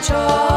[0.00, 0.49] 中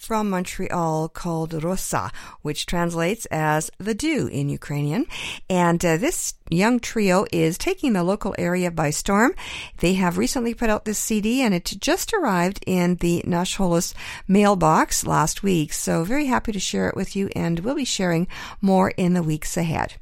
[0.00, 2.10] from Montreal called Rosa,
[2.42, 5.06] which translates as the dew in Ukrainian.
[5.50, 9.34] And uh, this young trio is taking the local area by storm.
[9.78, 13.94] They have recently put out this CD and it just arrived in the Nash Holos
[14.26, 15.72] mailbox last week.
[15.72, 18.28] So very happy to share it with you and we'll be sharing
[18.60, 19.94] more in the weeks ahead.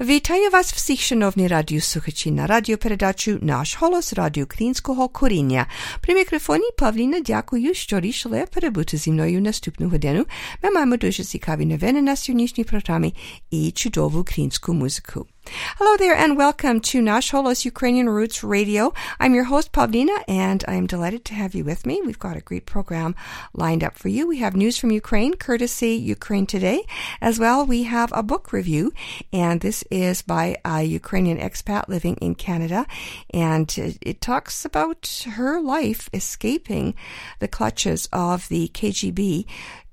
[0.00, 5.66] Witaju vas vsіх szanowni radiosłuchači na radioperedaču наш голос Радіо Krinskog коріння.
[6.00, 7.20] При мікрофоні Павліна.
[7.20, 10.24] дякую, що рішили перебути зі мною наступну годину.
[10.62, 13.14] Ми маємо дуже цікаві новини на сьогоднішній програмі
[13.50, 15.26] і чудову українську музику.
[15.48, 18.92] Hello there and welcome to Nash Holos Ukrainian Roots Radio.
[19.20, 22.02] I'm your host Pavlina and I'm delighted to have you with me.
[22.04, 23.14] We've got a great program
[23.54, 24.26] lined up for you.
[24.26, 26.84] We have news from Ukraine, courtesy Ukraine Today.
[27.20, 28.92] As well, we have a book review
[29.32, 32.84] and this is by a Ukrainian expat living in Canada
[33.30, 36.94] and it, it talks about her life escaping
[37.38, 39.46] the clutches of the KGB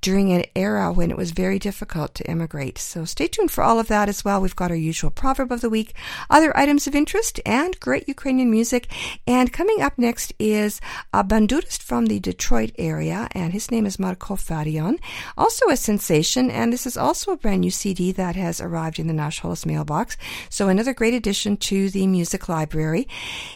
[0.03, 2.77] during an era when it was very difficult to immigrate.
[2.77, 4.41] So stay tuned for all of that as well.
[4.41, 5.93] We've got our usual proverb of the week,
[6.29, 8.91] other items of interest, and great Ukrainian music.
[9.25, 10.81] And coming up next is
[11.13, 14.99] a bandurist from the Detroit area, and his name is Marko Farion,
[15.37, 16.51] also a sensation.
[16.51, 19.65] And this is also a brand new CD that has arrived in the Nash Holos
[19.65, 20.17] mailbox.
[20.49, 23.07] So another great addition to the music library.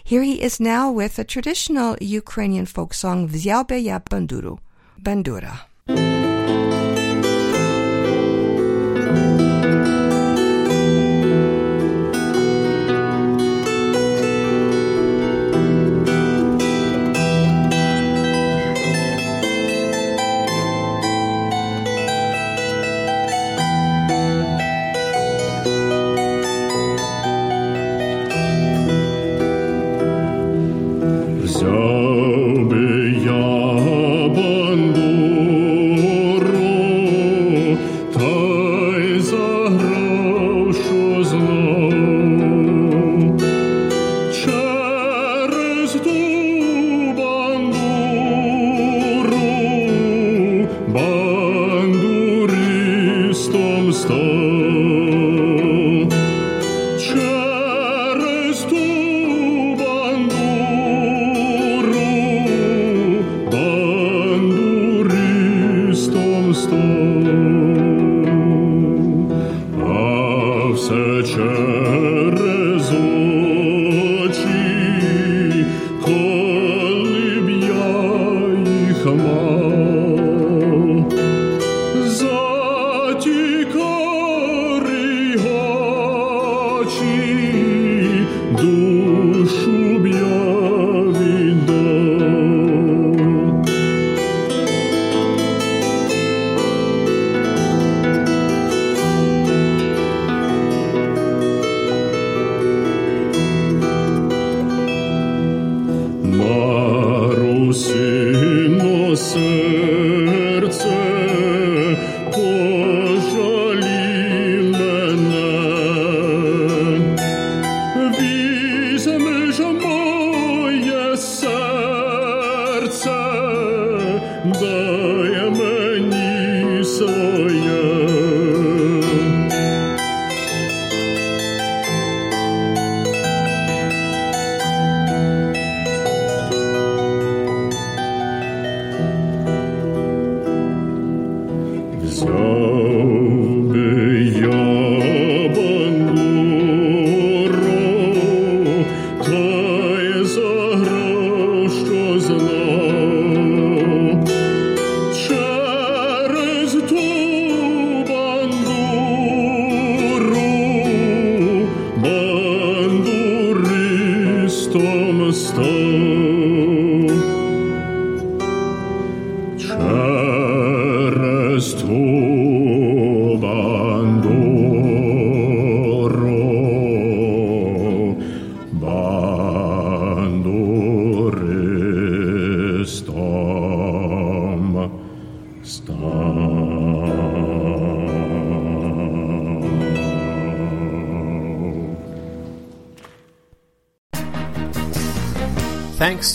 [0.02, 4.59] Here he is now with a traditional Ukrainian folk song, Vzyaube ya banduru,
[5.03, 5.67] bandura.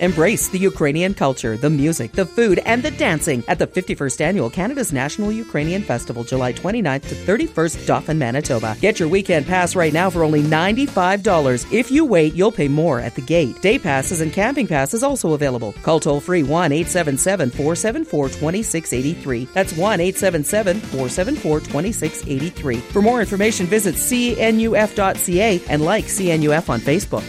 [0.00, 4.50] Embrace the Ukrainian culture, the music, the food, and the dancing at the 51st Annual
[4.50, 8.76] Canada's National Ukrainian Festival, July 29th to 31st, Dauphin, Manitoba.
[8.80, 11.72] Get your weekend pass right now for only $95.
[11.72, 13.62] If you wait, you'll pay more at the gate.
[13.62, 15.72] Day passes and camping passes also available.
[15.84, 19.44] Call toll free 1 877 474 2683.
[19.54, 22.76] That's 1 877 474 2683.
[22.80, 27.24] For more information, visit cnuf.ca and like CNUF on Facebook.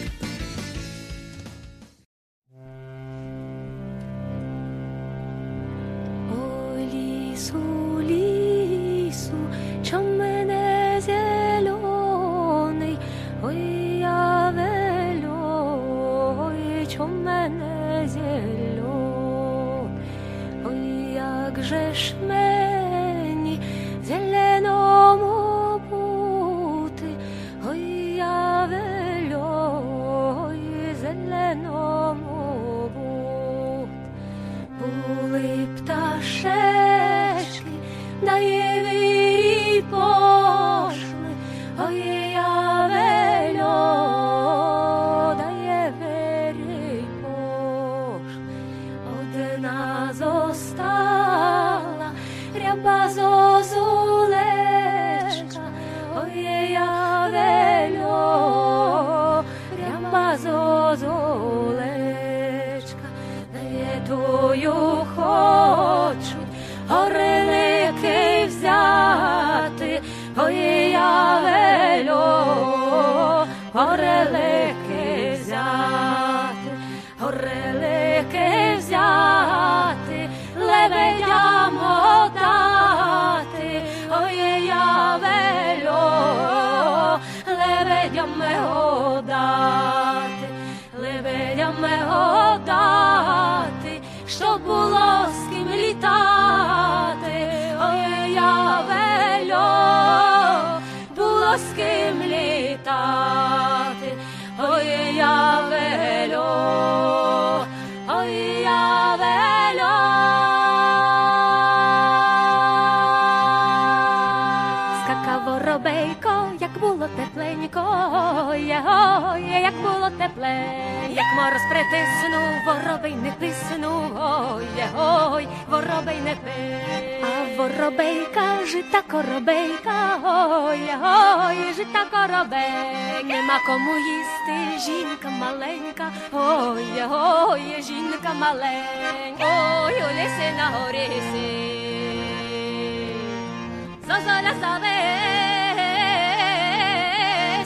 [144.16, 144.88] las horas sabes,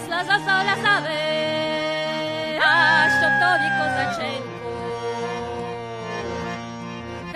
[0.10, 2.70] las horas sabes, а
[3.16, 4.74] що тобі козаченьку,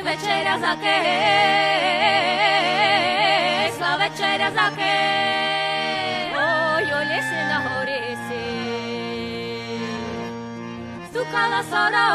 [0.05, 1.01] вечеря за кисла,
[4.01, 8.45] вечеря за кис, ой, у лісі на горісі,
[11.09, 12.07] стукала сора,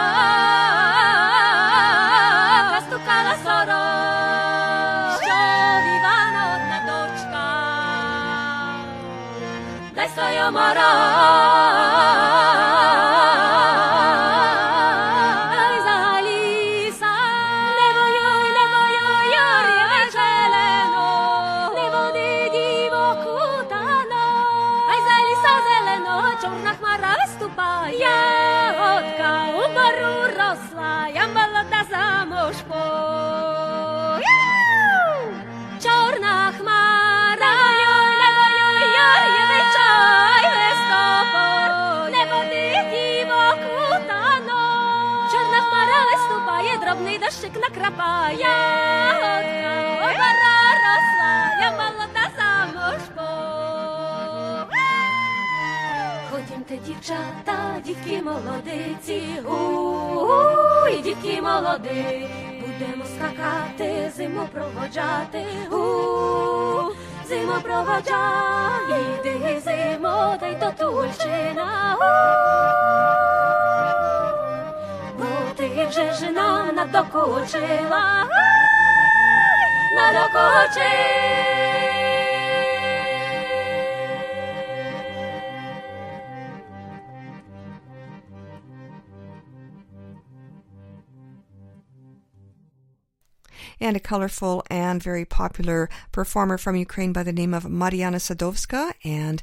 [10.49, 10.79] amarás.
[47.29, 48.39] горошек накрапає.
[50.01, 53.29] Ягодка росла, я молода замуж по.
[56.31, 59.55] Ходімте, дівчата, дівки молодиці, у, -у,
[60.85, 62.29] -у і дівки молоди.
[62.61, 65.79] Будемо скакати, зиму проводжати, у, -у,
[66.83, 66.93] -у
[67.29, 71.97] зиму проводжай, йди зимо, та то тульчина.
[71.99, 73.38] У -у -у.
[93.81, 98.93] and a colorful and very popular performer from Ukraine by the name of Mariana Sadovska
[99.05, 99.43] and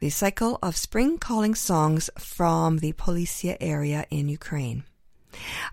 [0.00, 4.84] the cycle of spring calling songs from the Polisia area in Ukraine.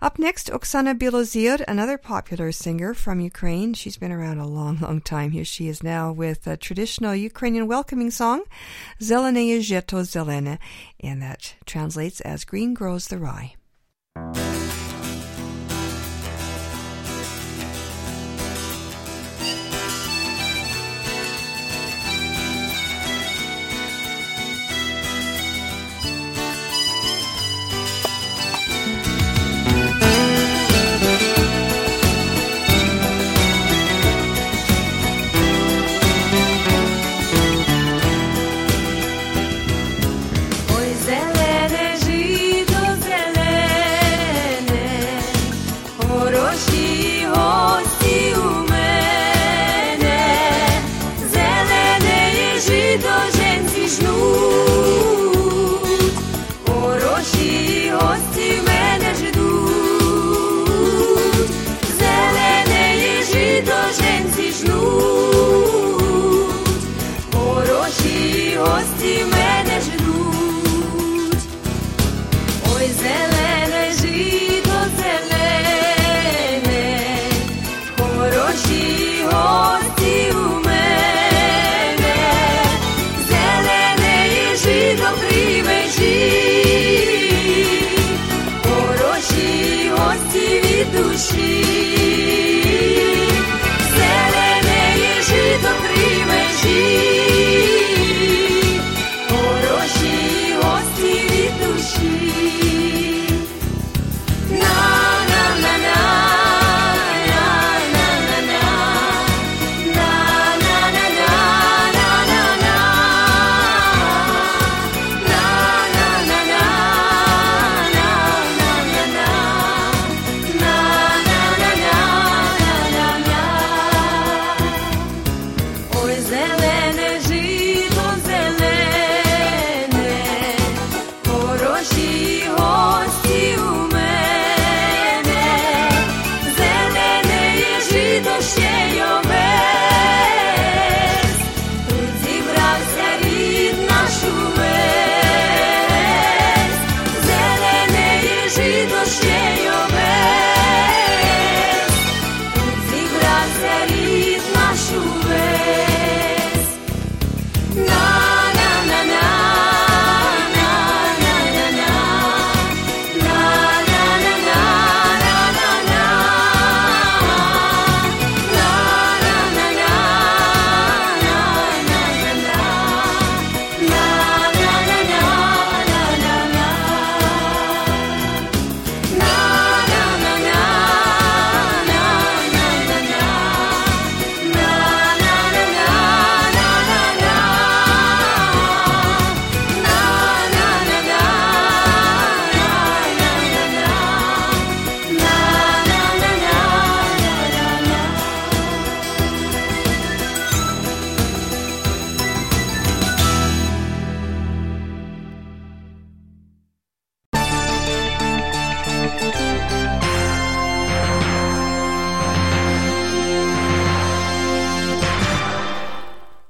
[0.00, 3.74] Up next, Oksana Bilozir, another popular singer from Ukraine.
[3.74, 5.30] She's been around a long, long time.
[5.30, 8.44] Here she is now with a traditional Ukrainian welcoming song,
[9.00, 10.58] Zeleneye Zheto Zelene,
[11.00, 13.54] and that translates as Green Grows the Rye.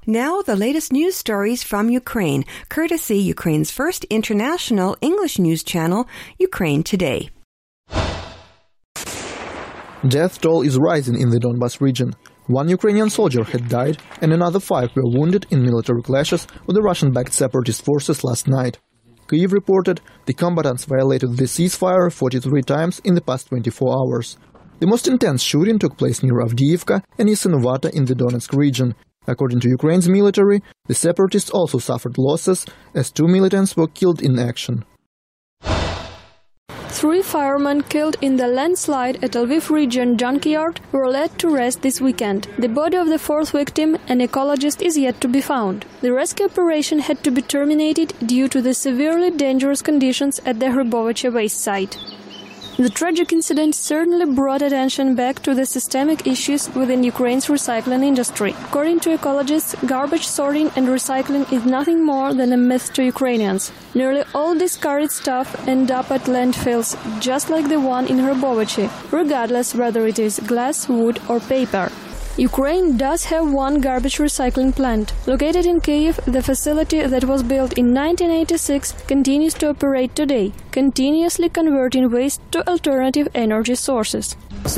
[0.05, 6.83] Now, the latest news stories from Ukraine, courtesy Ukraine's first international English news channel, Ukraine
[6.83, 7.29] Today.
[10.05, 12.13] Death toll is rising in the Donbas region.
[12.47, 16.81] One Ukrainian soldier had died, and another five were wounded in military clashes with the
[16.81, 18.79] Russian backed separatist forces last night.
[19.27, 24.37] Kyiv reported the combatants violated the ceasefire 43 times in the past 24 hours.
[24.79, 28.95] The most intense shooting took place near Avdiivka and Yasynovata in the Donetsk region.
[29.27, 34.37] According to Ukraine's military, the separatists also suffered losses as two militants were killed in
[34.37, 34.85] action.
[36.89, 41.99] Three firemen killed in the landslide at Lviv region junkyard were laid to rest this
[41.99, 42.47] weekend.
[42.59, 45.85] The body of the fourth victim, an ecologist, is yet to be found.
[46.01, 50.67] The rescue operation had to be terminated due to the severely dangerous conditions at the
[50.67, 51.97] Hrybovice waste site.
[52.75, 58.55] The tragic incident certainly brought attention back to the systemic issues within Ukraine's recycling industry.
[58.65, 63.71] According to ecologists, garbage sorting and recycling is nothing more than a myth to Ukrainians.
[63.93, 69.75] Nearly all discarded stuff end up at landfills, just like the one in Hrybovice, regardless
[69.75, 71.91] whether it is glass, wood, or paper.
[72.37, 75.13] Ukraine does have one garbage recycling plant.
[75.27, 81.47] Located in Kyiv, the facility that was built in 1986 continues to operate today, continuously
[81.47, 84.35] converting waste to alternative energy sources.
[84.63, 84.69] We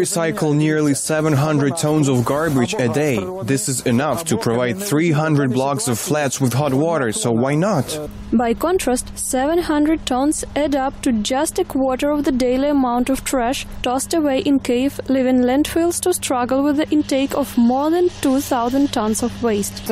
[0.00, 3.18] recycle nearly 700 tons of garbage a day.
[3.44, 8.00] This is enough to provide 300 blocks of flats with hot water, so why not?
[8.32, 13.24] By contrast, 700 tons add up to just a quarter of the daily amount of
[13.24, 18.08] trash tossed away in Kyiv, leaving landfills to struggle with the intake of more than
[18.20, 19.86] 2,000 tons of waste.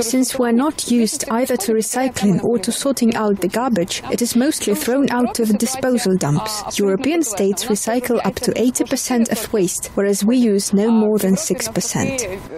[0.00, 4.36] Since we're not used either to recycling or to sorting out the garbage, it is
[4.36, 6.78] mostly thrown out to the disposal dumps.
[6.78, 12.55] European states recycle up to 80% of waste, whereas we use no more than 6%.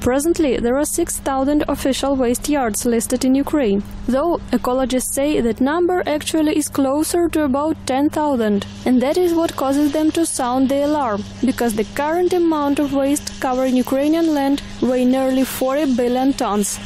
[0.00, 6.02] Presently, there are 6,000 official waste yards listed in Ukraine, though ecologists say that number
[6.06, 10.84] actually is closer to about 10,000, and that is what causes them to sound the
[10.86, 16.78] alarm, because the current amount of waste covering Ukrainian land weigh nearly 40 billion tons.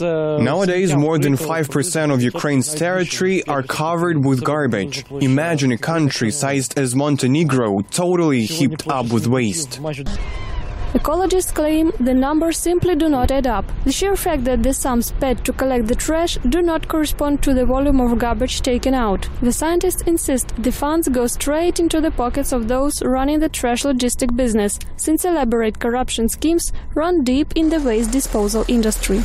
[0.00, 5.04] Nowadays, more than 5% of Ukraine's territory are covered with garbage.
[5.10, 9.80] Imagine a country sized as Montenegro totally heaped up with waste.
[10.92, 13.64] Ecologists claim the numbers simply do not add up.
[13.84, 17.54] The sheer fact that the sums paid to collect the trash do not correspond to
[17.54, 19.28] the volume of garbage taken out.
[19.40, 23.84] The scientists insist the funds go straight into the pockets of those running the trash
[23.84, 29.22] logistic business, since elaborate corruption schemes run deep in the waste disposal industry.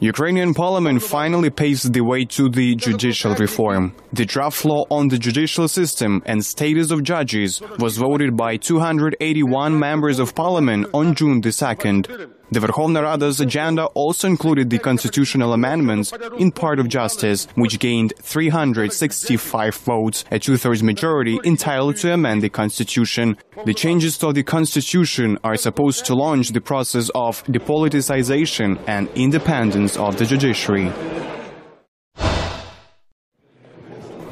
[0.00, 3.94] Ukrainian parliament finally paved the way to the judicial reform.
[4.12, 9.78] The draft law on the judicial system and status of judges was voted by 281
[9.78, 12.30] members of parliament on June the 2nd.
[12.52, 18.12] The Verkhovna Rada's agenda also included the constitutional amendments in part of justice, which gained
[18.20, 23.36] 365 votes, a two-thirds majority entitled to amend the constitution.
[23.64, 29.96] The changes to the constitution are supposed to launch the process of depoliticization and independence
[29.96, 30.92] of the judiciary.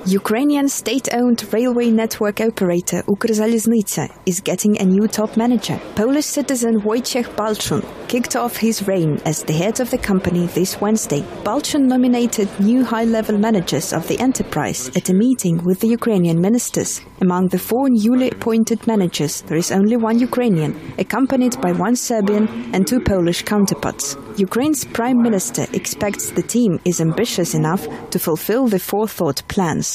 [0.07, 5.81] Ukrainian state-owned railway network operator Ukrzaliznytsia is getting a new top manager.
[5.97, 10.79] Polish citizen Wojciech Balczun kicked off his reign as the head of the company this
[10.79, 11.23] Wednesday.
[11.43, 17.01] Balczun nominated new high-level managers of the enterprise at a meeting with the Ukrainian ministers.
[17.23, 22.47] Among the four newly appointed managers, there is only one Ukrainian, accompanied by one Serbian
[22.75, 24.19] and two Polish counterparts.
[24.37, 29.94] Ukraine's prime minister expects the team is ambitious enough to fulfill the forethought plans.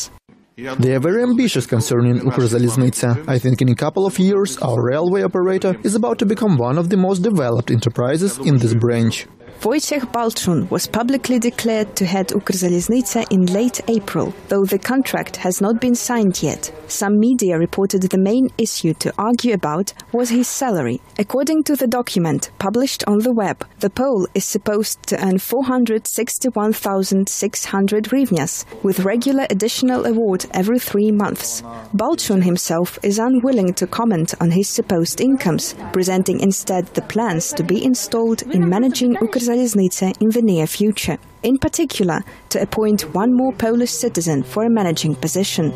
[0.80, 3.24] They are very ambitious concerning Ukrzaliznytsia.
[3.28, 6.78] I think in a couple of years our railway operator is about to become one
[6.78, 9.28] of the most developed enterprises in this branch.
[9.62, 15.60] Wojciech Balczun was publicly declared to head Ukrzaliznytsia in late April, though the contract has
[15.60, 16.72] not been signed yet.
[16.88, 21.02] Some media reported the main issue to argue about was his salary.
[21.19, 28.06] According to the document published on the web, the Pole is supposed to earn 461,600
[28.06, 31.63] hryvnias, with regular additional award every three months.
[31.93, 37.63] Balczun himself is unwilling to comment on his supposed incomes, presenting instead the plans to
[37.63, 39.17] be installed in managing
[39.49, 41.17] Ukrzaliznytsia in the near future.
[41.41, 45.73] In particular, to appoint one more Polish citizen for a managing position.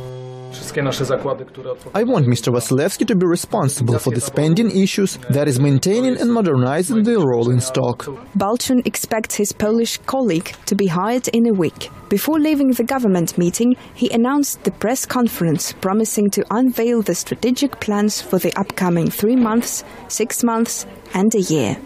[1.95, 2.53] I want Mr.
[2.53, 7.59] Vasilevsky to be responsible for the spending issues, that is, maintaining and modernizing the rolling
[7.59, 8.05] stock.
[8.38, 11.89] Balczun expects his Polish colleague to be hired in a week.
[12.09, 17.79] Before leaving the government meeting, he announced the press conference promising to unveil the strategic
[17.79, 21.77] plans for the upcoming three months, six months, and a year.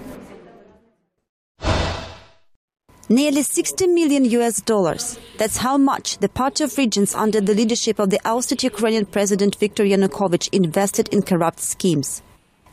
[3.09, 5.17] Nearly 60 million US dollars.
[5.37, 9.55] That's how much the Party of Regions under the leadership of the ousted Ukrainian President
[9.55, 12.21] Viktor Yanukovych invested in corrupt schemes.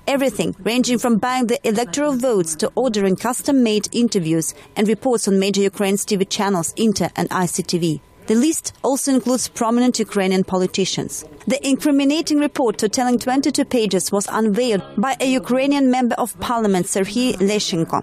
[0.09, 5.39] Everything ranging from buying the electoral votes to ordering custom made interviews and reports on
[5.39, 8.01] major Ukraine's TV channels Inter and ICTV.
[8.27, 11.25] The list also includes prominent Ukrainian politicians.
[11.47, 17.37] The incriminating report totaling 22 pages was unveiled by a Ukrainian member of parliament, Serhiy
[17.37, 18.03] Leshchenko.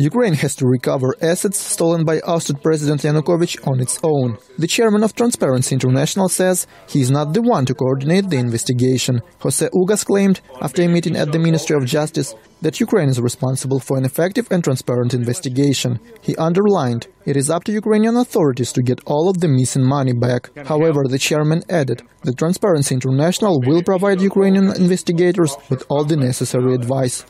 [0.00, 4.38] Ukraine has to recover assets stolen by ousted President Yanukovych on its own.
[4.56, 9.22] The chairman of Transparency International says he is not the one to coordinate the investigation.
[9.40, 13.80] Jose Ugaz claimed, after a meeting at the Ministry of Justice, that Ukraine is responsible
[13.80, 15.98] for an effective and transparent investigation.
[16.20, 20.12] He underlined, it is up to Ukrainian authorities to get all of the missing money
[20.12, 20.56] back.
[20.64, 26.72] However, the chairman added that Transparency International will provide Ukrainian investigators with all the necessary
[26.74, 27.24] advice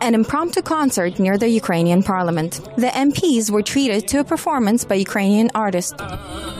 [0.00, 2.60] an impromptu concert near the Ukrainian parliament.
[2.76, 6.00] The MPs were treated to a performance by Ukrainian artists,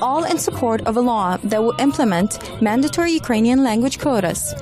[0.01, 2.31] all in support of a law that will implement
[2.63, 4.55] mandatory Ukrainian language quotas.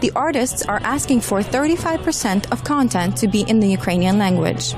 [0.00, 4.74] The artists are asking for 35% of content to be in the Ukrainian language.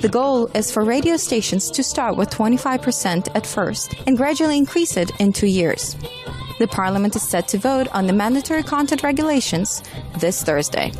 [0.00, 4.96] The goal is for radio stations to start with 25% at first and gradually increase
[4.96, 5.96] it in two years.
[6.58, 9.82] The parliament is set to vote on the mandatory content regulations
[10.18, 10.92] this Thursday.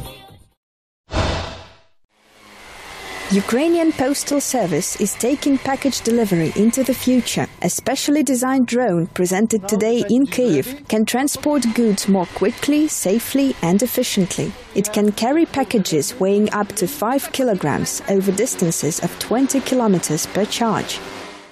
[3.35, 7.49] Ukrainian Postal Service is taking package delivery into the future.
[7.63, 13.83] A specially designed drone presented today in Kyiv can transport goods more quickly, safely, and
[13.83, 14.53] efficiently.
[14.77, 20.45] It can carry packages weighing up to 5 kilograms over distances of 20 kilometers per
[20.45, 20.99] charge.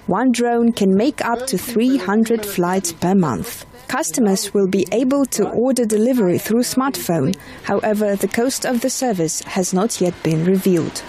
[0.07, 3.65] One drone can make up to 300 flights per month.
[3.89, 7.35] Customers will be able to order delivery through smartphone.
[7.63, 11.03] However, the cost of the service has not yet been revealed.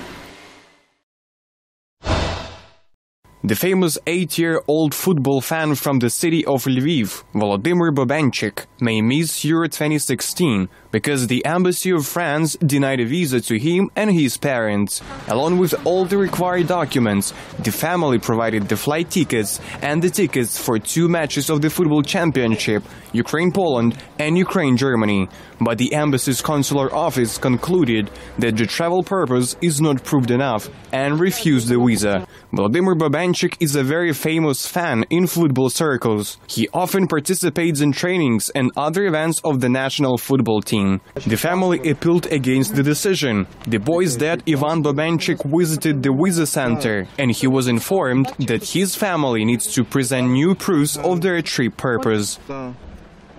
[3.47, 9.69] The famous eight-year-old football fan from the city of Lviv, Volodymyr Bobenchik, may miss Euro
[9.69, 15.03] 2016 because the embassy of France denied a visa to him and his parents.
[15.27, 20.57] Along with all the required documents, the family provided the flight tickets and the tickets
[20.57, 25.29] for two matches of the football championship, Ukraine-Poland and Ukraine-Germany.
[25.61, 31.19] But the embassy's consular office concluded that the travel purpose is not proved enough and
[31.19, 32.27] refused the visa.
[32.53, 36.39] Vladimir Bobenchik is a very famous fan in football circles.
[36.47, 40.84] He often participates in trainings and other events of the national football team.
[41.33, 43.47] The family appealed against the decision.
[43.67, 48.95] The boy's dad, Ivan Bobenchik, visited the visa center and he was informed that his
[48.95, 52.39] family needs to present new proofs of their trip purpose.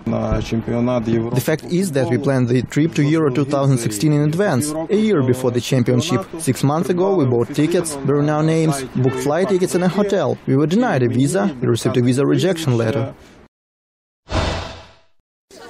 [0.06, 5.20] The fact is that we planned the trip to Euro 2016 in advance, a year
[5.26, 6.24] before the championship.
[6.38, 10.38] Six months ago, we bought tickets, burned our names, booked flight tickets and a hotel.
[10.46, 13.14] We were denied a visa, we received a visa rejection letter.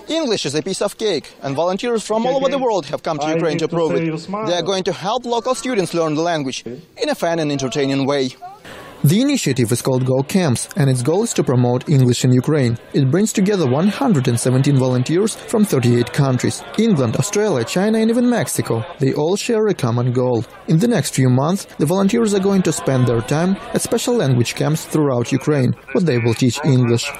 [0.09, 3.19] English is a piece of cake, and volunteers from all over the world have come
[3.19, 4.29] to Ukraine to prove it.
[4.47, 8.07] They are going to help local students learn the language in a fun and entertaining
[8.07, 8.31] way.
[9.05, 12.79] The initiative is called Go Camps, and its goal is to promote English in Ukraine.
[12.95, 18.85] It brings together 117 volunteers from 38 countries England, Australia, China, and even Mexico.
[18.99, 20.45] They all share a common goal.
[20.67, 24.15] In the next few months, the volunteers are going to spend their time at special
[24.15, 27.11] language camps throughout Ukraine, where they will teach English.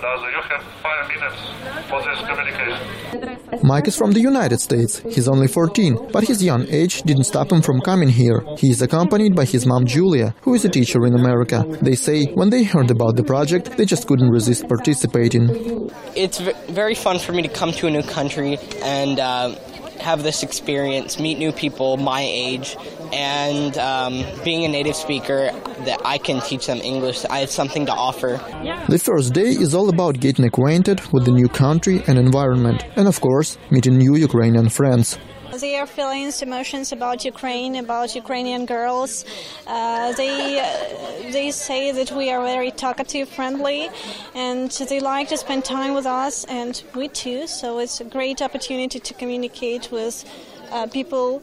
[3.63, 4.99] Mike is from the United States.
[4.99, 8.43] He's only 14, but his young age didn't stop him from coming here.
[8.59, 11.65] He is accompanied by his mom Julia, who is a teacher in America.
[11.83, 15.91] They say when they heard about the project, they just couldn't resist participating.
[16.15, 16.39] It's
[16.69, 19.55] very fun for me to come to a new country and uh,
[20.01, 22.77] have this experience, meet new people my age,
[23.13, 25.51] and um, being a native speaker,
[25.85, 27.25] that I can teach them English.
[27.27, 28.41] I have something to offer.
[28.89, 33.09] The first day is all about getting acquainted with the new country and environment, and
[33.09, 35.19] of course, meeting new Ukrainian friends.
[35.61, 39.25] Their feelings, emotions about Ukraine, about Ukrainian girls.
[39.67, 43.89] Uh, they uh, they say that we are very talkative, friendly,
[44.35, 47.47] and they like to spend time with us, and we too.
[47.47, 50.25] So it's a great opportunity to communicate with
[50.71, 51.43] uh, people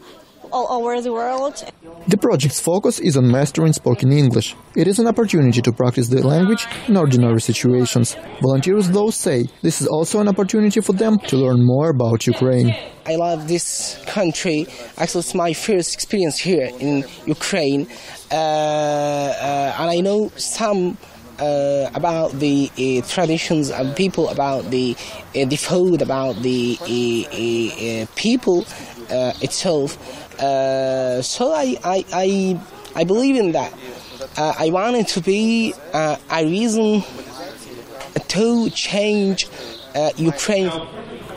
[0.54, 1.56] all over the world.
[2.08, 4.56] The project's focus is on mastering spoken English.
[4.76, 8.16] It is an opportunity to practice the language in ordinary situations.
[8.42, 12.76] Volunteers, though, say this is also an opportunity for them to learn more about Ukraine.
[13.06, 14.68] I love this country.
[14.98, 17.88] Actually, it's my first experience here in Ukraine,
[18.32, 20.98] uh, uh, and I know some
[21.40, 24.96] uh, about the uh, traditions of people, about the
[25.36, 28.66] uh, the food, about the uh, people
[29.10, 29.98] Uh, itself.
[30.40, 32.60] Uh, so I, I, I,
[32.96, 33.74] I believe in that.
[34.38, 37.04] Uh, I wanted to be a reason
[38.30, 39.48] to change
[40.18, 40.72] Ukraine.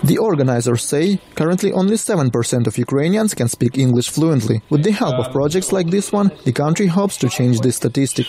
[0.05, 4.62] The organizers say currently only 7% of Ukrainians can speak English fluently.
[4.70, 8.26] With the help of projects like this one, the country hopes to change this statistic.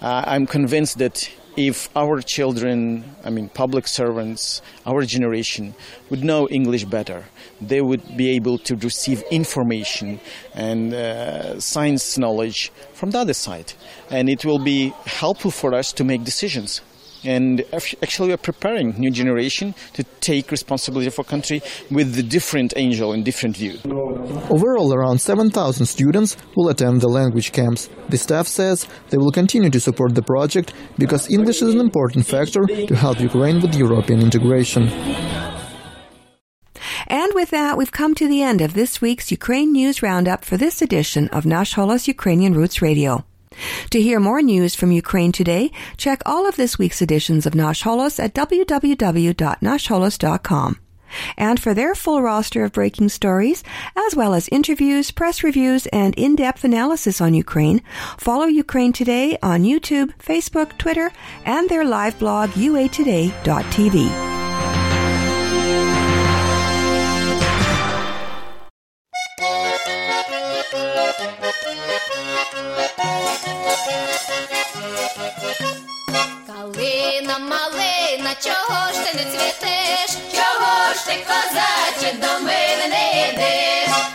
[0.00, 5.74] Uh, I'm convinced that if our children, I mean, public servants, our generation,
[6.08, 7.24] would know English better,
[7.60, 10.20] they would be able to receive information
[10.54, 13.72] and uh, science knowledge from the other side.
[14.08, 16.80] And it will be helpful for us to make decisions.
[17.28, 17.62] And
[18.02, 21.60] actually, we're preparing new generation to take responsibility for country
[21.90, 23.74] with the different angel and different view.
[24.48, 27.90] Overall, around 7,000 students will attend the language camps.
[28.08, 32.24] The staff says they will continue to support the project because English is an important
[32.24, 34.88] factor to help Ukraine with European integration.
[37.08, 40.56] And with that, we've come to the end of this week's Ukraine News Roundup for
[40.56, 43.26] this edition of Nash Holos Ukrainian Roots Radio.
[43.90, 47.82] To hear more news from Ukraine today, check all of this week's editions of Nash
[47.82, 50.78] Holos at www.nashholos.com.
[51.36, 53.64] And for their full roster of breaking stories,
[53.96, 57.82] as well as interviews, press reviews, and in-depth analysis on Ukraine,
[58.18, 61.10] follow Ukraine Today on YouTube, Facebook, Twitter,
[61.44, 64.37] and their live blog, uatoday.tv.
[81.08, 83.04] ти, козаче, до мене?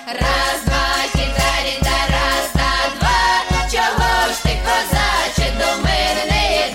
[0.07, 3.19] Раз, два, кітарі, та раз, та два.
[3.71, 6.69] Чого ж ти, козаче, до мене?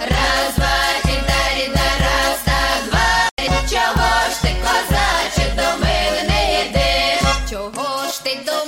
[0.00, 3.28] Раз, два, кітарі, та раз, та два.
[3.70, 7.18] Чого ж ти, козаче, до мене?
[7.50, 8.64] Чого ж ти до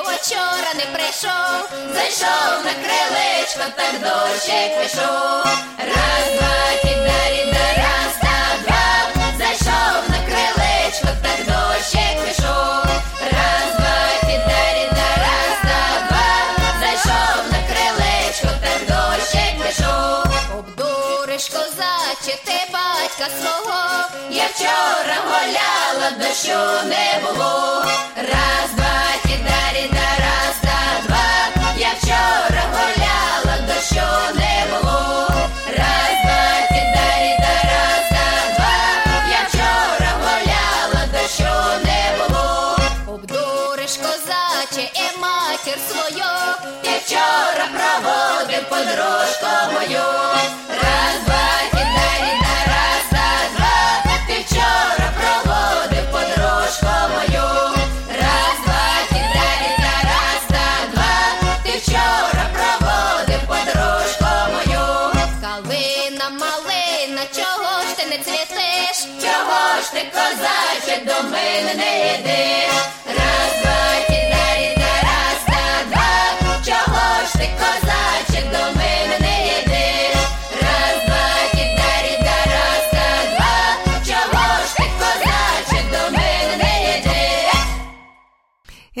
[0.00, 1.68] учора не прийшов?
[1.94, 5.44] Зайшов на крилечко, так дощик пішов.
[5.78, 8.25] Раз, два, кідарі, да раз,
[24.46, 27.82] Я вчора гуляла, дощу не було.
[28.16, 31.74] Раз, два, кідарі, да раз, та два.
[31.76, 35.26] Я вчора гуляла, дощу не було.
[35.66, 38.76] Раз, два, кідарі, да раз, та два.
[39.30, 42.76] Я вчора гуляла, дощу не було.
[43.06, 46.32] Обдуриш козаче і матір свою.
[46.84, 50.04] Я вчора проводив подружку мою.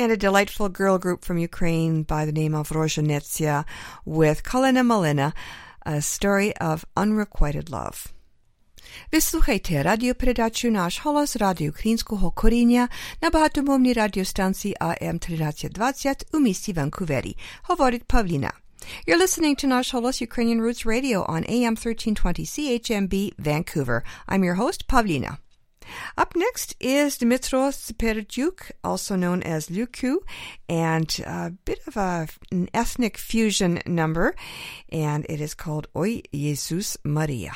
[0.06, 3.64] And a delightful girl group from Ukraine by the name of Rozhanetsia
[4.04, 5.32] with Kalina Malina,
[5.84, 8.12] a story of unrequited love.
[9.12, 12.88] Wysłuchajcie radiopredaciu Nasz Holos Radio Klinského Korínia
[13.22, 17.34] na bohatomomní radiostancji AM 1320 u místí Vancouveri.
[17.62, 18.52] Hovorit Pavlina.
[19.06, 24.02] You're listening to Nash Holos Ukrainian Roots Radio on AM 1320 CHMB Vancouver.
[24.28, 25.36] I'm your host, Pavlina.
[26.18, 30.16] Up next is Dmitros Perdyuk, also known as Luku,
[30.68, 34.34] and a bit of a, an ethnic fusion number,
[34.92, 37.52] and it is called Oi Jesus Maria.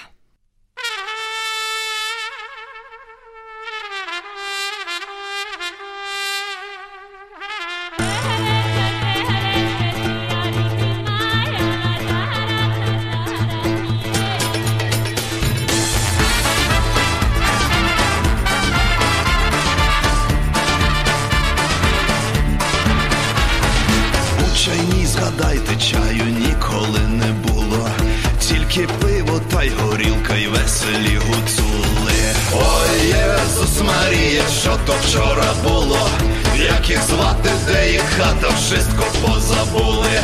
[33.91, 36.09] Марія, що то вчора було,
[36.57, 40.21] як їх звати, де їх хата, wszystko позабули.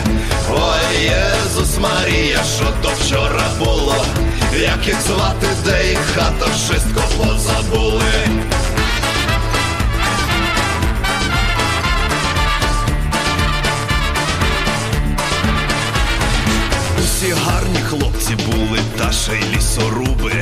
[0.51, 4.05] Ой, Єзус Марія, що то вчора було,
[4.61, 8.13] як їх звати, де їх хата, wszystko позабули.
[17.27, 20.33] Усі гарні хлопці були, та ще й лісоруби.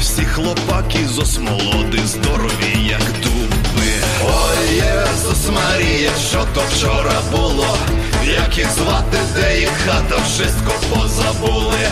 [0.00, 3.88] Всі хлопаки з осмолоди, здорові, як дуби.
[4.24, 7.76] Ой, Єсус Марія, що то вчора було,
[8.24, 11.88] як їх звати, де їх хата, wszystko позабули.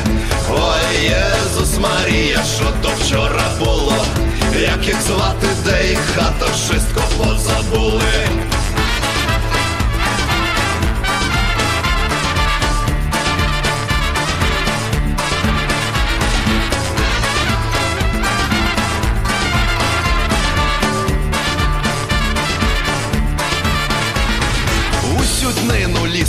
[0.50, 4.04] Ой, Єсус Марія, що то вчора було,
[4.60, 8.28] як їх звати, де їх хата, wszystko позабули.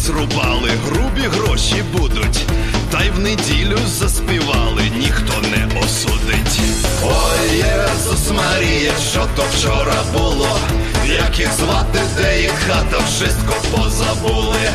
[0.05, 2.45] Днину ліс рубали, грубі гроші будуть,
[2.91, 6.59] та й в неділю заспівали, ніхто не осудить.
[7.03, 10.59] Ой, Єсус Марія, що то вчора було,
[11.05, 14.69] як їх звати, де їх хата, wszystko позабули.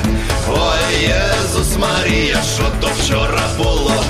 [0.49, 4.05] Ой, Єсус Марія, що то вчора було,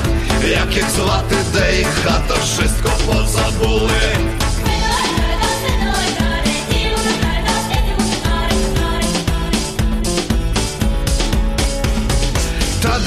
[0.50, 4.39] як їх звати, де їх хата, wszystko позабули.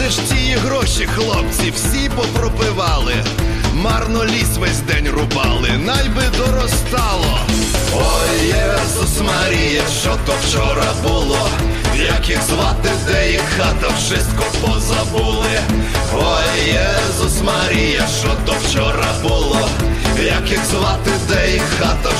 [0.04, 3.14] Де ж ті гроші, хлопці, всі попропивали,
[3.74, 7.40] марно ліс весь день рубали, най би доростало.
[7.96, 11.50] Ой, Єсус Марія, що то вчора було,
[11.96, 15.60] як їх звати, де їх хата, wszystko позабули.
[16.14, 19.70] Ой, Єсус Марія, що то вчора було,
[20.24, 22.13] як їх звати, де їх хата,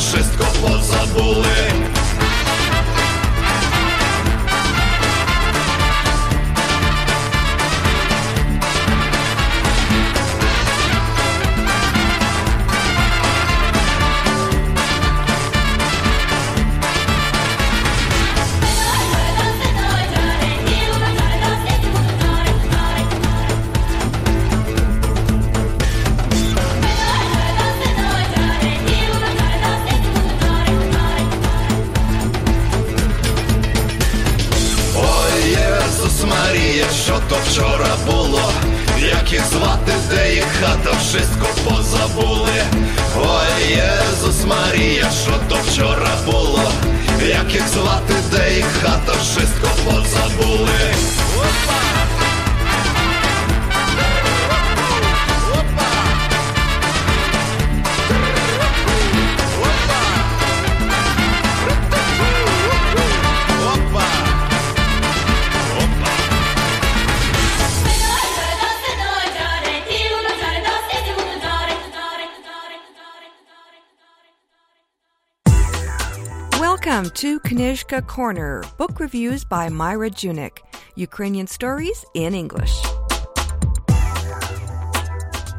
[77.88, 80.60] to Corner, book reviews by Myra Junyk,
[80.96, 82.84] Ukrainian stories in English.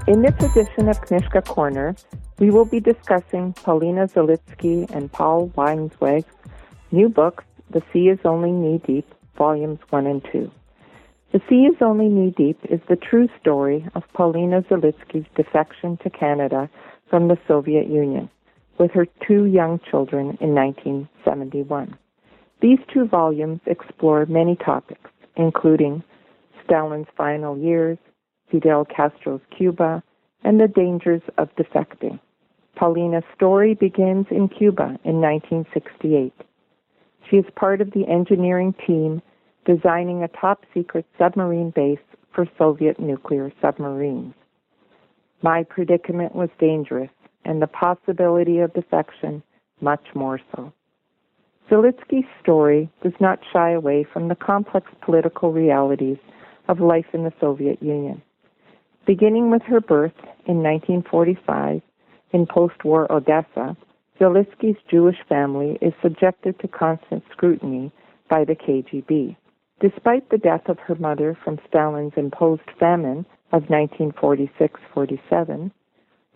[0.06, 1.96] In this edition of Knyzhka Corner,
[2.38, 6.26] we will be discussing Paulina Zelitsky and Paul Weinzweig's
[6.92, 9.06] new books, The Sea is Only Knee Deep,
[9.36, 10.50] Volumes 1 and 2.
[11.32, 16.10] The Sea is Only Knee Deep is the true story of Paulina Zelitsky's defection to
[16.10, 16.70] Canada
[17.10, 18.30] from the Soviet Union
[18.78, 21.98] with her two young children in 1971.
[22.60, 26.02] These two volumes explore many topics, including
[26.64, 27.98] Stalin's final years,
[28.50, 30.02] Fidel Castro's Cuba,
[30.44, 32.18] and the dangers of defecting.
[32.76, 36.32] Paulina's story begins in Cuba in 1968.
[37.30, 39.22] She is part of the engineering team
[39.64, 41.98] designing a top secret submarine base
[42.34, 44.34] for Soviet nuclear submarines.
[45.42, 47.10] My predicament was dangerous,
[47.44, 49.42] and the possibility of defection
[49.80, 50.72] much more so.
[51.70, 56.18] Zelitsky's story does not shy away from the complex political realities
[56.68, 58.22] of life in the Soviet Union.
[59.06, 61.80] Beginning with her birth in 1945
[62.32, 63.76] in post-war Odessa,
[64.20, 67.90] Zelitsky's Jewish family is subjected to constant scrutiny
[68.28, 69.36] by the KGB.
[69.80, 75.70] Despite the death of her mother from Stalin's imposed famine of 1946-47,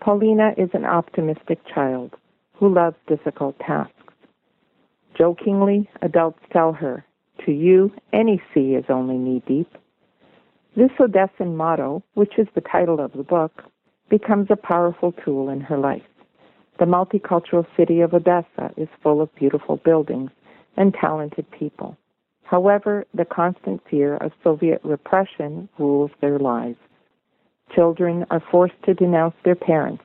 [0.01, 2.15] Paulina is an optimistic child
[2.55, 3.93] who loves difficult tasks.
[5.19, 7.05] Jokingly, adults tell her,
[7.45, 9.77] to you, any sea is only knee deep.
[10.77, 13.65] This Odessan motto, which is the title of the book,
[14.09, 16.03] becomes a powerful tool in her life.
[16.79, 20.31] The multicultural city of Odessa is full of beautiful buildings
[20.77, 21.97] and talented people.
[22.45, 26.79] However, the constant fear of Soviet repression rules their lives.
[27.75, 30.05] Children are forced to denounce their parents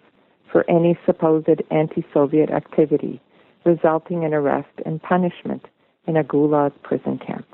[0.51, 3.21] for any supposed anti Soviet activity,
[3.65, 5.65] resulting in arrest and punishment
[6.07, 7.45] in a Gulag prison camp.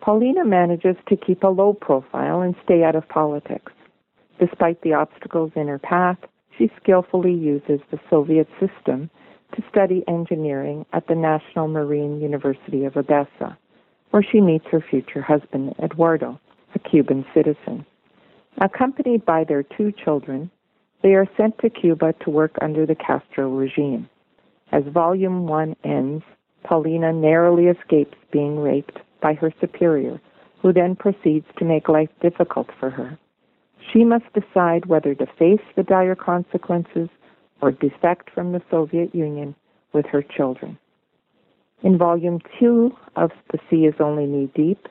[0.00, 3.72] Paulina manages to keep a low profile and stay out of politics.
[4.38, 6.18] Despite the obstacles in her path,
[6.56, 9.10] she skillfully uses the Soviet system
[9.54, 13.56] to study engineering at the National Marine University of Odessa,
[14.10, 16.38] where she meets her future husband, Eduardo,
[16.74, 17.84] a Cuban citizen.
[18.60, 20.50] Accompanied by their two children,
[21.02, 24.08] they are sent to Cuba to work under the Castro regime.
[24.70, 26.24] As Volume 1 ends,
[26.62, 30.20] Paulina narrowly escapes being raped by her superior,
[30.60, 33.18] who then proceeds to make life difficult for her.
[33.92, 37.08] She must decide whether to face the dire consequences
[37.62, 39.54] or defect from the Soviet Union
[39.92, 40.78] with her children.
[41.82, 44.88] In Volume 2 of The Sea is Only Knee Deep,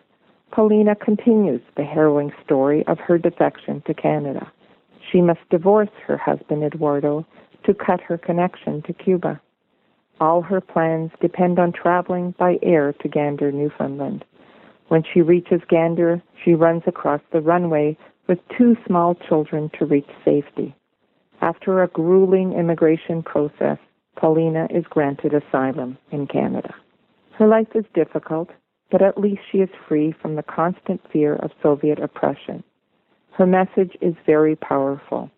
[0.52, 4.52] Paulina continues the harrowing story of her defection to Canada.
[5.12, 7.26] She must divorce her husband Eduardo
[7.66, 9.40] to cut her connection to Cuba.
[10.20, 14.26] All her plans depend on traveling by air to Gander, Newfoundland.
[14.88, 17.98] When she reaches Gander, she runs across the runway
[18.28, 20.76] with two small children to reach safety.
[21.42, 23.78] After a grueling immigration process,
[24.16, 26.74] Paulina is granted asylum in Canada.
[27.34, 28.50] Her life is difficult,
[28.90, 32.64] but at least she is free from the constant fear of Soviet oppression.
[33.32, 35.30] Her message is very powerful.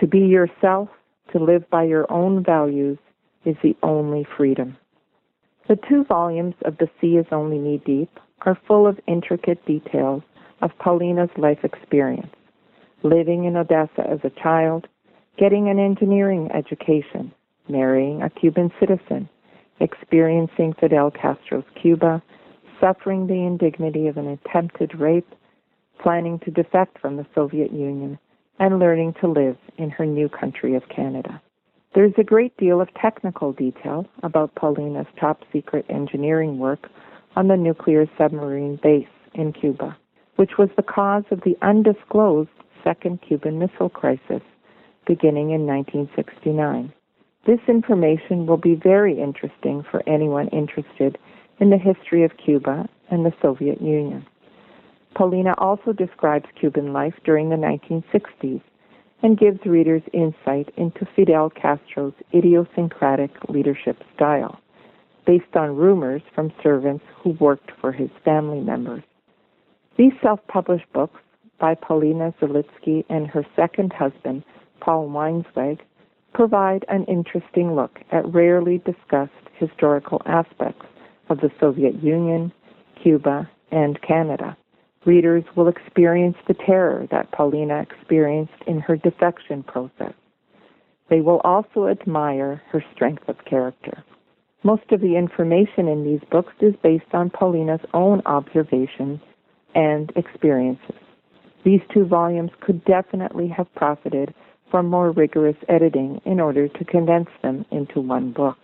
[0.00, 0.88] To be yourself,
[1.32, 2.98] to live by your own values,
[3.44, 4.76] is the only freedom.
[5.68, 8.10] The two volumes of The Sea is Only Knee Deep
[8.42, 10.22] are full of intricate details
[10.60, 12.34] of Paulina's life experience.
[13.02, 14.86] Living in Odessa as a child,
[15.38, 17.32] getting an engineering education,
[17.68, 19.28] marrying a Cuban citizen,
[19.80, 22.22] experiencing Fidel Castro's Cuba,
[22.80, 25.28] suffering the indignity of an attempted rape,
[26.02, 28.18] planning to defect from the Soviet Union,
[28.58, 31.40] and learning to live in her new country of Canada.
[31.94, 36.88] There's a great deal of technical detail about Paulina's top secret engineering work
[37.36, 39.96] on the nuclear submarine base in Cuba,
[40.34, 42.50] which was the cause of the undisclosed
[42.82, 44.42] Second Cuban Missile Crisis
[45.06, 46.92] beginning in 1969.
[47.46, 51.16] This information will be very interesting for anyone interested
[51.60, 54.26] in the history of Cuba and the Soviet Union.
[55.14, 58.62] Paulina also describes Cuban life during the 1960s
[59.22, 64.60] and gives readers insight into Fidel Castro's idiosyncratic leadership style,
[65.26, 69.02] based on rumors from servants who worked for his family members.
[69.96, 71.20] These self published books
[71.58, 74.44] by Paulina Zelitsky and her second husband,
[74.80, 75.78] Paul Weinzweig,
[76.32, 80.86] provide an interesting look at rarely discussed historical aspects
[81.30, 82.52] of the Soviet Union,
[83.02, 84.56] Cuba, and Canada.
[85.06, 90.14] Readers will experience the terror that Paulina experienced in her defection process.
[91.10, 94.02] They will also admire her strength of character.
[94.62, 99.20] Most of the information in these books is based on Paulina's own observations
[99.74, 100.96] and experiences.
[101.64, 104.34] These two volumes could definitely have profited
[104.70, 108.56] from more rigorous editing in order to condense them into one book.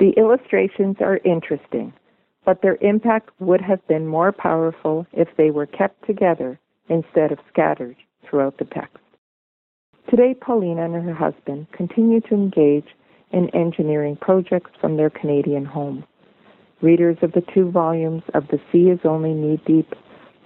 [0.00, 1.92] The illustrations are interesting,
[2.44, 7.38] but their impact would have been more powerful if they were kept together instead of
[7.52, 7.96] scattered
[8.28, 8.98] throughout the text.
[10.10, 12.88] Today, Paulina and her husband continue to engage
[13.32, 16.04] in engineering projects from their Canadian home.
[16.82, 19.94] Readers of the two volumes of The Sea is Only Knee Deep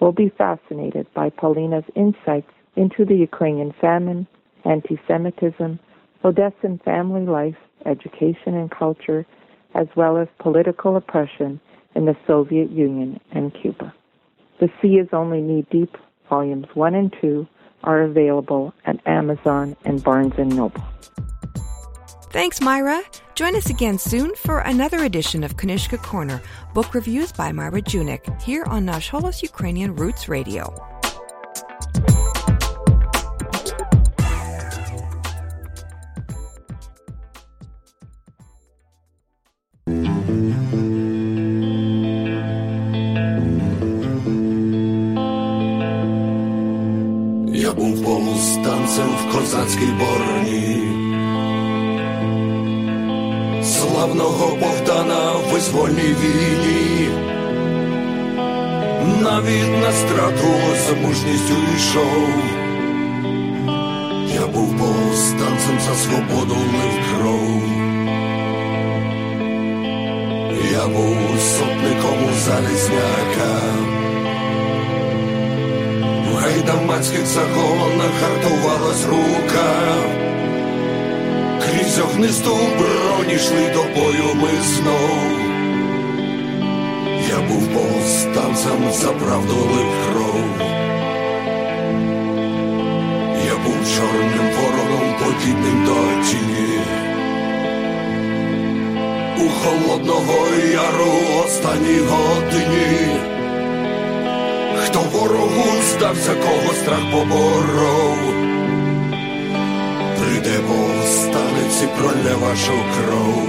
[0.01, 4.27] will be fascinated by Paulina's insights into the Ukrainian famine,
[4.67, 5.81] anti Semitism,
[6.23, 9.27] Odessan family life, education and culture,
[9.75, 11.61] as well as political oppression
[11.97, 13.93] in the Soviet Union and Cuba.
[14.61, 15.97] The Sea is Only Knee Deep,
[16.29, 17.47] Volumes 1 and 2,
[17.85, 20.85] are available at Amazon and Barnes & Noble.
[22.31, 23.03] Thanks, Myra.
[23.35, 26.43] Join us again soon for another edition of Knyzhka Corner,
[26.75, 30.75] book reviews by Myra Junyk, here on Nash Holos Ukrainian Roots Radio.
[49.77, 50.83] Козацькій бороні.
[53.65, 57.09] Славного Богдана в визвольній війні.
[59.23, 60.49] Навіть на страту
[60.87, 62.29] за мужністю йшов.
[64.35, 67.63] Я був повстанцем за свободу лив кров.
[70.73, 73.96] Я був сотником у залізняка.
[76.47, 79.95] Гайдамацьких загонах гартувалась рука.
[81.61, 85.41] Крізь огнисту броні йшли до бою ми знов.
[87.29, 90.69] Я був повстанцем за правду лив кров.
[93.47, 96.81] Я був чорним вороном подібним до тіні.
[99.39, 103.36] У холодного яру останній годині.
[105.17, 108.19] Ворогу здався, кого страх поборов,
[110.19, 113.49] прийде повстанець і пролє вашу кров.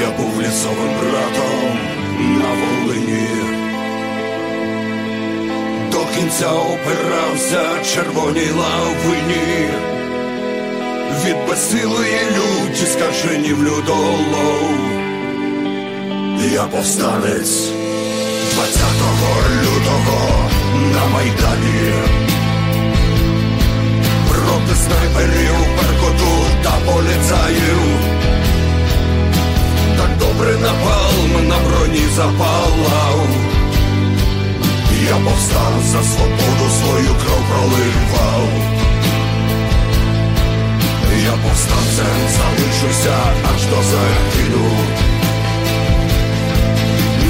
[0.00, 1.78] Я був лісовим братом
[2.18, 3.28] на Волині,
[5.92, 9.68] до кінця опирався червоній лавині,
[11.24, 14.70] від безсилої люті скаженів людолов.
[16.52, 17.75] Я повстанець
[18.56, 18.82] 20
[19.62, 20.50] лютого
[20.92, 21.92] на Майдані
[24.28, 26.32] проти снайперів, перкоту
[26.62, 27.80] та поліцаїв.
[29.96, 33.26] Так добре напалм на броні запалав.
[35.08, 38.48] Я повстав за свободу свою кров проливав.
[41.24, 43.16] Я повстанцем залишуся
[43.54, 45.15] аж до загину.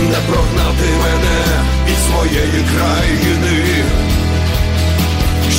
[0.06, 1.38] Не прогнати мене
[1.88, 3.84] із моєї країни,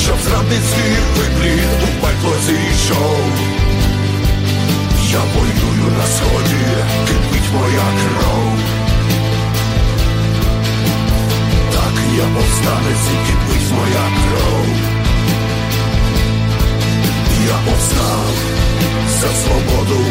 [0.03, 3.19] щоб зрадницький випліт у пекло зійшов.
[5.11, 6.65] Я воюю на сході,
[7.07, 8.59] кипить моя кров.
[11.71, 14.67] Так я повстанець і кипить моя кров.
[17.47, 18.25] Я повстав
[19.09, 20.05] за свободу,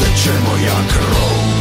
[0.00, 1.57] тече моя кров.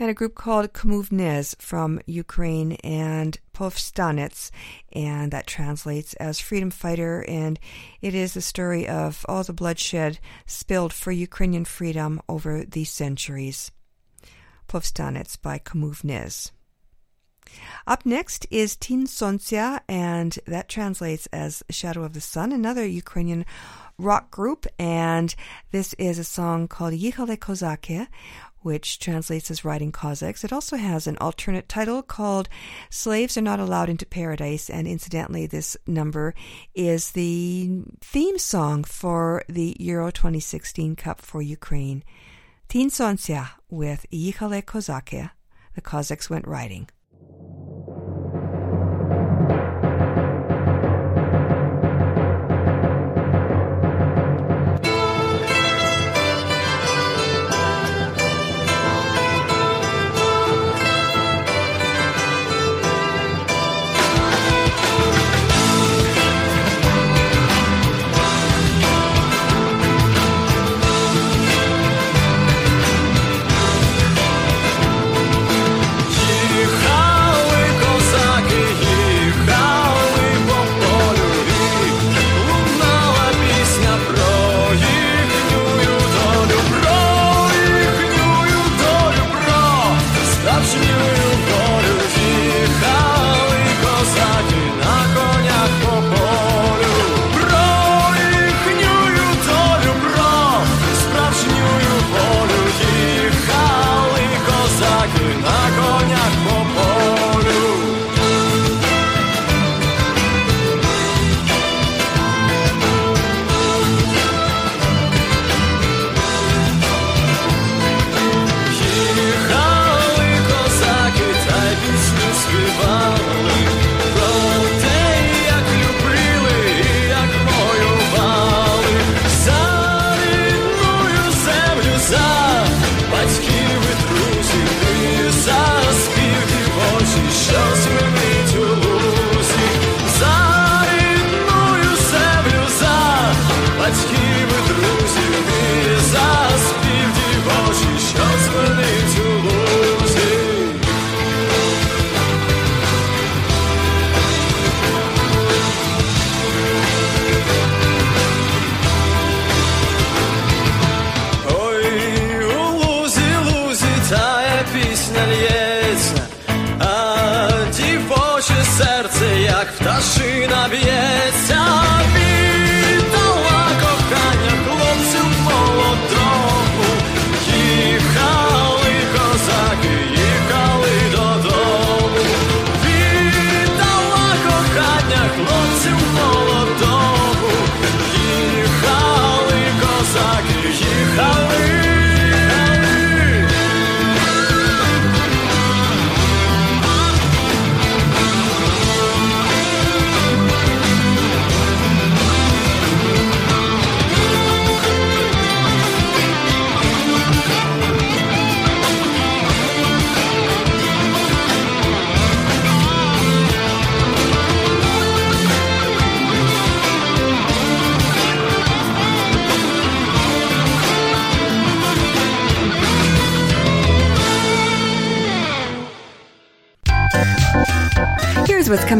[0.00, 4.52] And a group called Komu Vnyz from Ukraine and Povstanets,
[4.92, 7.24] and that translates as freedom fighter.
[7.26, 7.58] And
[8.00, 13.72] it is the story of all the bloodshed spilled for Ukrainian freedom over the centuries.
[14.68, 16.52] Povstanets by Komu Vnyz.
[17.86, 23.46] Up next is Tin Sontsia, and that translates as Shadow of the Sun, another Ukrainian
[23.96, 24.66] rock group.
[24.78, 25.34] And
[25.72, 28.06] this is a song called Yichale Kozake,
[28.68, 30.44] which translates as Riding Cossacks.
[30.44, 32.50] It also has an alternate title called
[32.90, 34.68] Slaves Are Not Allowed into Paradise.
[34.68, 36.34] And incidentally, this number
[36.74, 42.04] is the theme song for the Euro 2016 Cup for Ukraine.
[42.68, 45.30] Tin Sontsia with Yichale Kozake.
[45.74, 46.90] The Cossacks went riding.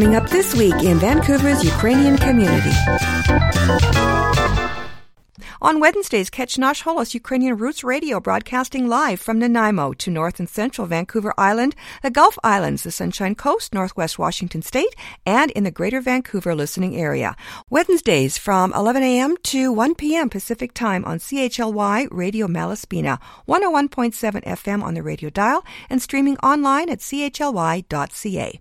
[0.09, 2.71] Coming up this week in Vancouver's Ukrainian community.
[5.61, 10.49] On Wednesdays, catch Nash Holos Ukrainian Roots Radio broadcasting live from Nanaimo to North and
[10.49, 14.95] Central Vancouver Island, the Gulf Islands, the Sunshine Coast, Northwest Washington State,
[15.27, 17.35] and in the Greater Vancouver listening area.
[17.69, 19.37] Wednesdays from 11 a.m.
[19.43, 20.27] to 1 p.m.
[20.29, 26.89] Pacific Time on CHLY Radio Malaspina, 101.7 FM on the radio dial, and streaming online
[26.89, 28.59] at chly.ca.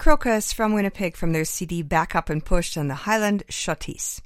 [0.06, 4.22] Crocus from Winnipeg from their CD Back Up and Push on the Highland Shotties.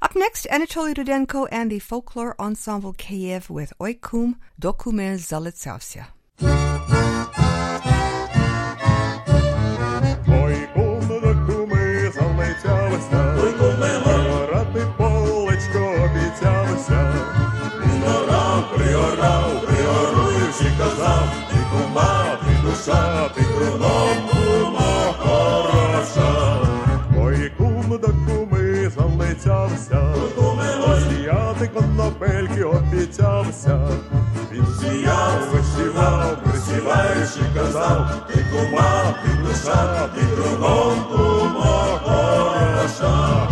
[0.00, 6.06] Up next, Anatoly Rudenko and the Folklore Ensemble Kiev with Oikum Dokumen Zalicavsia.
[21.50, 23.42] Ти кума, ти душа, ти.
[29.52, 30.02] Залицявся,
[30.92, 33.88] Осіяти конопельки обіцявся.
[34.52, 43.51] Він сіяв, висівав, присіваючи казав, ти кума, ти душа, ти кругом кумо хороша.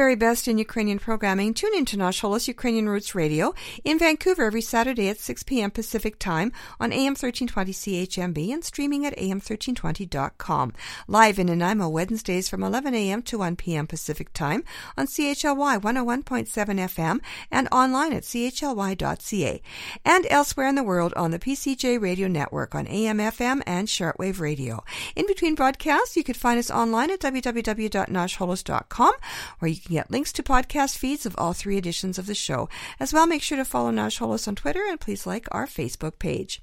[0.00, 3.52] very best in Ukrainian programming, tune in to Nash Ukrainian Roots Radio
[3.84, 5.70] in Vancouver every Saturday at 6 p.m.
[5.70, 10.72] Pacific Time on AM 1320 CHMB and streaming at am1320.com.
[11.06, 13.20] Live in Nanaimo Wednesdays from 11 a.m.
[13.24, 13.86] to 1 p.m.
[13.86, 14.64] Pacific Time
[14.96, 17.20] on CHLY 101.7 FM
[17.50, 19.62] and online at chly.ca.
[20.02, 24.40] And elsewhere in the world on the PCJ Radio Network on AM, FM, and shortwave
[24.40, 24.82] radio.
[25.14, 29.12] In between broadcasts, you could find us online at www.nashholos.com
[29.58, 32.69] where you can get links to podcast feeds of all three editions of the show.
[32.99, 36.19] As well, make sure to follow Nash Holos on Twitter and please like our Facebook
[36.19, 36.61] page.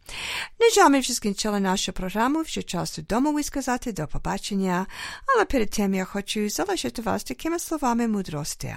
[0.60, 4.86] Нежами вже скінчила нашу програму, вже час додому сказати до побачення,
[5.34, 8.76] але перед тим я хочу залишити вас такими словами мудрості.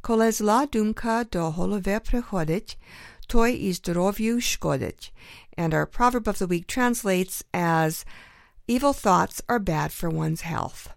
[0.00, 2.78] Коли зла думка до голови приходить,
[3.26, 5.12] той і здоров'ю шкодить.
[5.56, 8.04] And our proverb of the week translates as,
[8.68, 10.88] evil thoughts are bad for one's health.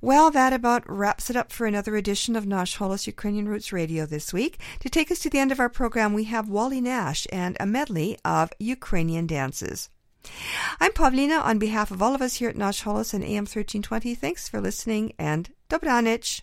[0.00, 4.06] Well, that about wraps it up for another edition of Nash Holos Ukrainian Roots Radio
[4.06, 4.60] this week.
[4.80, 7.66] To take us to the end of our program, we have Wally Nash and a
[7.66, 9.90] medley of Ukrainian dances.
[10.80, 11.42] I'm Pavlina.
[11.42, 14.60] On behalf of all of us here at Nash Holos and AM 1320, thanks for
[14.60, 16.42] listening and Dobranich.